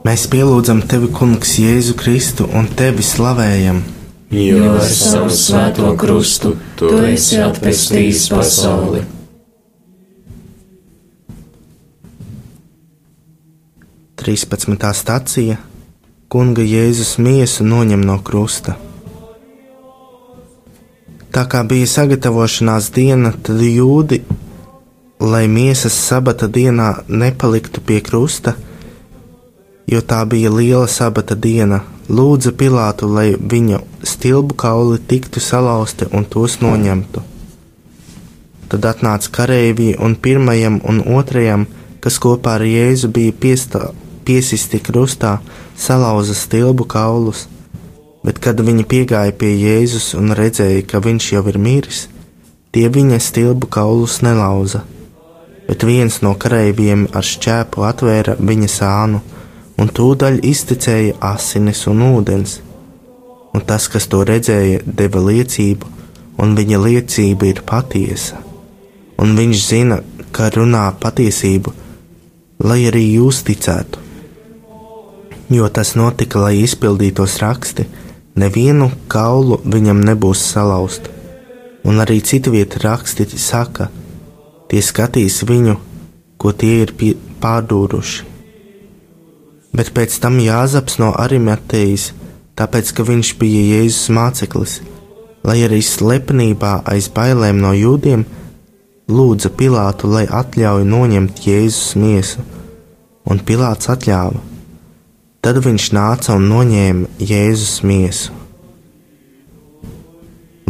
Mēs 0.00 0.22
pielūdzam 0.32 0.78
tevi, 0.88 1.10
Kungs, 1.12 1.58
Jēzu 1.60 1.92
Kristu 2.00 2.46
un 2.56 2.68
tevi 2.72 3.04
slavējam. 3.04 3.82
Jo 4.32 4.76
ar 4.78 4.86
savu 4.88 5.32
svēto 5.34 5.90
krustu 6.00 6.54
tu 6.78 6.92
esi 7.04 7.40
atpestījis 7.42 8.28
pasauli. 8.32 9.02
Trīspadsmitā 14.20 14.94
stācija 14.96 15.58
Kunga 16.30 16.62
Jēzus 16.62 17.18
miesu 17.18 17.66
noņem 17.66 18.00
no 18.06 18.16
krusta. 18.24 18.78
Tā 21.34 21.44
kā 21.50 21.60
bija 21.66 21.90
sagatavošanās 21.90 22.88
diena, 22.94 23.34
tad 23.34 23.60
jūdi, 23.66 24.22
lai 25.20 25.44
miesas 25.50 26.00
sabata 26.08 26.48
dienā 26.48 26.90
nepaliktu 27.10 27.82
pie 27.84 28.00
krusta, 28.06 28.56
jo 29.90 30.00
tā 30.00 30.20
bija 30.30 30.50
liela 30.54 30.86
sabata 30.86 31.34
diena, 31.34 31.80
lūdza 32.08 32.52
Pilātu, 32.54 33.08
lai 33.10 33.34
viņa 33.34 33.80
stilbu 34.06 34.54
kauli 34.54 34.98
tiktu 35.12 35.42
salauzti 35.42 36.06
un 36.14 36.26
tos 36.30 36.60
noņemtu. 36.62 37.22
Tad 38.70 38.86
atnāca 38.86 39.32
kareivji 39.34 39.96
un 39.98 40.14
pirmajam 40.14 40.78
un 40.86 41.02
otrajam, 41.18 41.66
kas 42.00 42.20
kopā 42.22 42.60
ar 42.60 42.66
Jēzu 42.66 43.10
bija 43.10 43.34
piestā, 43.34 43.90
piesisti 44.24 44.78
krustā, 44.78 45.40
salauza 45.76 46.36
stilbu 46.38 46.86
kaulus, 46.86 47.48
bet 48.22 48.38
kad 48.38 48.62
viņi 48.62 48.86
piegāja 48.86 49.34
pie 49.34 49.50
Jēzus 49.56 50.12
un 50.14 50.36
redzēja, 50.38 50.86
ka 50.86 51.02
viņš 51.02 51.32
jau 51.34 51.42
ir 51.50 51.58
miris, 51.58 52.06
tie 52.70 52.86
viņa 52.86 53.18
stilbu 53.18 53.66
kaulus 53.66 54.20
nelauza, 54.22 54.84
bet 55.66 55.82
viens 55.82 56.22
no 56.22 56.36
kareiviem 56.38 57.08
ar 57.10 57.26
šķēpu 57.26 57.86
atvēra 57.90 58.38
viņa 58.38 58.70
sānu 58.70 59.22
un 59.80 59.88
tūdaļ 59.96 60.42
iztecēja 60.44 61.16
asinis 61.24 61.86
un 61.88 62.02
ūdens. 62.10 62.58
Un 63.56 63.64
tas, 63.66 63.88
kas 63.90 64.06
to 64.12 64.20
redzēja, 64.28 64.82
deva 64.84 65.22
liecību, 65.24 65.88
un 66.42 66.54
viņa 66.58 66.80
liecība 66.84 67.48
ir 67.50 67.62
patiesa. 67.66 68.38
Un 69.20 69.34
viņš 69.38 69.64
zina, 69.64 69.98
ka 70.36 70.50
runā 70.54 70.84
patiesību, 71.02 71.72
lai 72.62 72.84
arī 72.90 73.06
jūs 73.16 73.42
ticētu. 73.48 74.06
Jo 75.50 75.66
tas 75.74 75.96
notika, 75.98 76.44
lai 76.44 76.60
izpildītos 76.62 77.40
raksti, 77.42 77.88
nevienu 78.38 78.92
kaulu 79.10 79.58
viņam 79.64 80.04
nebūs 80.06 80.44
salauzt. 80.52 81.10
Un 81.88 81.98
arī 82.04 82.20
citu 82.22 82.52
vietu 82.54 82.84
raksti 82.84 83.26
saka, 83.40 83.88
tie 84.70 84.84
skatīs 84.84 85.42
viņu, 85.48 85.78
ko 86.38 86.52
tie 86.52 86.84
ir 86.84 86.94
pārdūruši 87.42 88.30
bet 89.76 89.92
pēc 89.96 90.16
tam 90.22 90.38
Jāzaps 90.42 90.98
no 91.02 91.12
Arimatejas, 91.18 92.10
tāpēc 92.58 92.92
ka 92.96 93.06
viņš 93.06 93.34
bija 93.40 93.62
Jēzus 93.76 94.10
māceklis, 94.16 94.80
lai 95.46 95.60
arī 95.66 95.80
slepenībā 95.84 96.80
aiz 96.92 97.08
bailēm 97.14 97.60
no 97.62 97.72
jūdiem, 97.76 98.26
lūdza 99.10 99.50
Pilātu, 99.56 100.10
lai 100.10 100.26
atļauj 100.26 100.84
noņemt 100.86 101.44
Jēzus 101.46 101.94
miesu, 101.98 102.44
un 103.24 103.40
Pilāts 103.46 103.90
atļāva. 103.92 104.42
Tad 105.40 105.62
viņš 105.64 105.86
nāca 105.96 106.36
un 106.36 106.50
noņēma 106.50 107.24
Jēzus 107.24 107.80
miesu. 107.86 108.36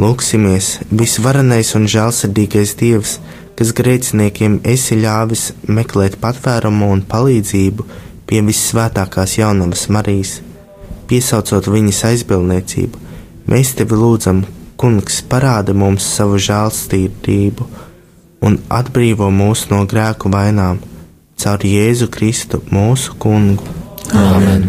Lūksimies, 0.00 0.78
visvarenais 0.94 1.74
un 1.76 1.88
žēlsirdīgais 1.90 2.76
Dievs, 2.80 3.18
kas 3.58 3.74
grēciniekiem 3.76 4.60
esi 4.64 4.96
ļāvis 4.96 5.50
meklēt 5.68 6.16
patvērumu 6.22 6.88
un 6.94 7.02
palīdzību, 7.10 7.84
pie 8.30 8.44
vissvētākās 8.46 9.34
jaunavas 9.40 9.88
Marijas, 9.90 10.36
piesaucot 11.10 11.66
viņas 11.66 12.04
aizbildniecību, 12.12 13.00
mēs 13.50 13.74
tevi 13.78 13.98
lūdzam, 13.98 14.44
Kungs, 14.80 15.18
parāda 15.28 15.74
mums 15.76 16.06
savu 16.08 16.38
žēlstību 16.40 17.66
un 18.48 18.54
atbrīvo 18.72 19.26
mūs 19.34 19.66
no 19.68 19.82
grēku 19.84 20.30
vainām 20.32 20.78
caur 21.40 21.66
Jēzu 21.68 22.08
Kristu, 22.14 22.62
mūsu 22.72 23.16
Kungu. 23.20 23.66
Āmen! 24.16 24.64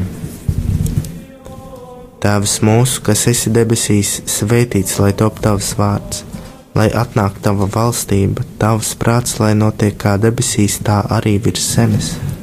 Tēvs 2.21 2.57
mūsu, 2.65 3.05
kas 3.05 3.23
esi 3.31 3.53
debesīs, 3.55 4.17
svētīts 4.29 4.99
lai 4.99 5.13
top 5.17 5.39
tavs 5.45 5.71
vārds, 5.79 6.25
lai 6.75 6.89
atnāk 6.91 7.39
tava 7.45 7.69
valstība, 7.71 8.43
tavs 8.59 8.91
prāts, 8.99 9.39
lai 9.39 9.53
notiek 9.57 9.95
kā 10.01 10.17
debesīs, 10.21 10.81
tā 10.85 10.99
arī 11.07 11.37
virs 11.47 11.71
zemes. 11.77 12.11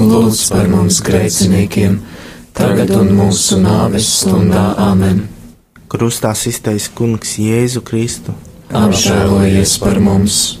Lūdz 0.00 0.40
par 0.52 0.70
mums 0.72 1.00
grēciniekiem, 1.04 1.98
tagad 2.56 2.92
un 2.96 3.12
mūsu 3.18 3.60
nāves 3.60 4.08
stundā 4.20 4.70
amen. 4.80 5.26
Krustā 5.90 6.32
iztais 6.46 6.88
kungs 6.94 7.36
Jēzu 7.42 7.82
Kristu. 7.82 8.34
Apžēlojies 8.70 9.76
par 9.82 9.98
mums! 10.00 10.60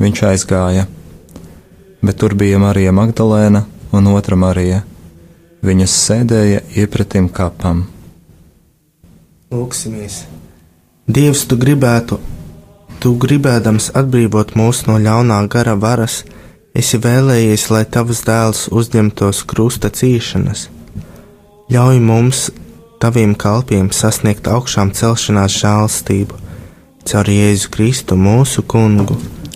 viņš 0.00 0.22
aizgāja, 0.30 0.86
bet 2.02 2.18
tur 2.20 2.34
bija 2.38 2.60
Marija 2.62 2.92
Magdalēna 2.96 3.64
un 3.92 4.10
otra 4.12 4.36
Marija. 4.36 4.82
Viņas 5.62 5.96
sēdēja 6.08 6.62
iepratim 6.74 7.28
kapam. 7.30 7.84
Lūksimies! 9.52 10.24
Dievs, 11.06 11.44
tu 11.46 11.58
gribētu, 11.58 12.16
tu 13.02 13.12
gribēdams 13.18 13.90
atbrīvot 13.98 14.54
mūs 14.58 14.84
no 14.88 14.96
ļaunā 15.02 15.40
gara 15.50 15.74
varas, 15.78 16.22
esi 16.74 16.98
vēlējies, 17.02 17.68
lai 17.74 17.82
tavs 17.84 18.22
dēls 18.26 18.68
uzņemtos 18.72 19.42
krusta 19.50 19.90
cīšanas. 19.90 20.68
Ļauj 21.72 22.00
mums, 22.02 22.46
taviem 23.02 23.34
kalpiem, 23.34 23.90
sasniegt 23.90 24.48
augšām 24.48 24.94
celšanās 24.96 25.58
žēlstību, 25.58 26.38
caur 27.08 27.30
Jēzu 27.34 27.70
Kristu 27.74 28.18
mūsu 28.18 28.62
kungu. 28.62 29.18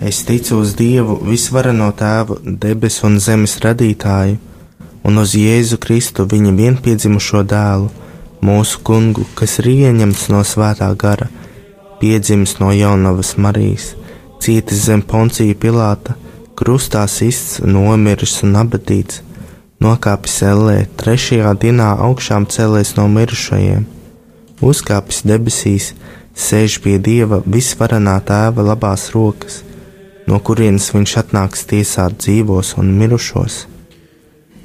Es 0.00 0.24
ticu 0.26 0.58
uz 0.62 0.74
Dievu, 0.74 1.18
visvarano 1.22 1.90
tēvu, 1.94 2.40
debesu 2.42 3.06
un 3.06 3.18
zemes 3.22 3.58
radītāju, 3.62 4.38
un 5.06 5.20
uz 5.22 5.34
Jēzu 5.38 5.78
Kristu, 5.82 6.26
viņa 6.26 6.54
vienpiedzimušo 6.56 7.44
dēlu, 7.46 7.90
mūsu 8.42 8.80
kungu, 8.86 9.26
kas 9.38 9.58
ir 9.62 9.70
ieņemts 9.74 10.28
no 10.32 10.42
svētā 10.46 10.88
gara, 10.98 11.28
piedzimis 12.00 12.56
no 12.62 12.72
jaunavas 12.74 13.36
Marijas, 13.38 13.92
cietis 14.42 14.86
zem 14.88 15.02
poncija 15.02 15.54
Pilāta, 15.54 16.16
krustā 16.58 17.04
sists, 17.10 17.60
nomiris 17.62 18.40
un 18.46 18.58
abatīts, 18.58 19.22
nokāpis 19.82 20.40
ellē, 20.42 20.78
trešajā 20.98 21.54
dienā 21.62 21.92
augšām 22.08 22.48
celēs 22.50 22.96
no 22.98 23.06
mirušajiem, 23.14 23.86
uzkāpis 24.58 25.22
debesīs, 25.26 25.92
sēž 26.34 26.80
pie 26.82 26.98
Dieva 26.98 27.42
visvarenā 27.46 28.18
tēva 28.26 28.66
labās 28.72 29.08
rokas, 29.14 29.62
no 30.28 30.38
kurienes 30.44 30.90
viņš 30.92 31.14
atnāks 31.22 31.64
tiesāt 31.70 32.18
dzīvos 32.20 32.74
un 32.80 32.92
mirušos. 33.00 33.62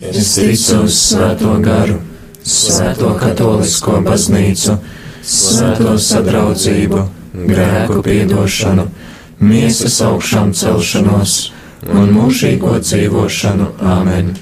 Es 0.04 0.36
ticu 0.36 0.84
uz 0.84 1.00
Svēto 1.00 1.56
garu, 1.64 2.00
Svēto 2.44 3.14
katolisko 3.20 4.02
baznīcu, 4.04 4.78
Svēto 5.24 5.96
sadraudzību, 5.96 7.04
grēku 7.48 8.02
piedošanu, 8.04 8.90
miesas 9.40 10.02
augšām 10.04 10.52
celšanos 10.52 11.38
un 11.94 12.12
mūžīgo 12.18 12.76
dzīvošanu. 12.84 13.70
Āmen! 13.94 14.34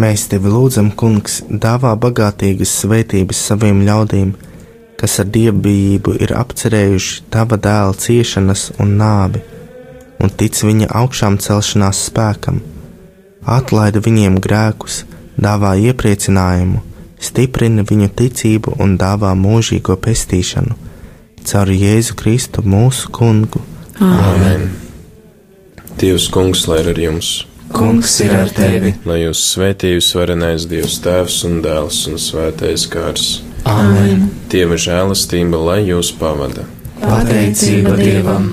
Mēs 0.00 0.28
tevi 0.30 0.48
lūdzam, 0.48 0.92
Kungs, 0.96 1.40
dāvā 1.50 1.96
bagātīgas 1.98 2.70
svētības 2.84 3.42
saviem 3.50 3.82
ļaudīm, 3.84 4.30
kas 5.00 5.16
ar 5.22 5.30
dievbijību 5.32 6.18
ir 6.20 6.34
apcerējuši 6.36 7.22
tava 7.32 7.56
dēla 7.56 7.96
ciešanas 7.96 8.66
un 8.82 8.98
nāvi, 9.00 9.40
un 10.20 10.32
tic 10.42 10.60
viņa 10.60 10.90
augšām 11.00 11.38
celšanās 11.40 12.02
spēkam. 12.10 12.60
Atlaida 13.48 14.02
viņiem 14.04 14.36
grēkus, 14.44 15.04
dāvā 15.40 15.72
iepriecinājumu, 15.88 16.82
stiprina 17.16 17.86
viņu 17.88 18.10
ticību 18.20 18.76
un 18.84 18.98
dāvā 19.00 19.32
mūžīgo 19.40 19.96
pestīšanu. 20.04 20.76
Caur 21.48 21.72
Jēzu 21.72 22.18
Kristu 22.20 22.60
mūsu 22.60 23.08
kungu. 23.16 23.64
Āmen! 24.04 24.68
Dievs, 26.00 26.28
kungs, 26.32 26.66
lai 26.68 26.82
ir 26.84 26.92
ar 26.92 27.00
jums! 27.08 27.30
Kungs 27.72 28.18
ir 28.20 28.34
ar 28.36 28.52
tevi! 28.52 28.92
Lai 29.08 29.22
jūs 29.22 29.40
svētījus 29.54 30.12
varenais 30.18 30.68
Dievs 30.68 31.00
Tēvs 31.04 31.44
un 31.48 31.62
Dēls 31.64 32.04
un 32.10 32.20
Svētais 32.20 32.84
Gars! 32.92 33.38
Āmen! 33.68 34.28
Dieva 34.52 34.78
žēlastība, 34.80 35.58
lai 35.68 35.80
jūs 35.88 36.12
pavada! 36.16 36.64
Pateicība 37.00 37.96
Dievam! 38.00 38.52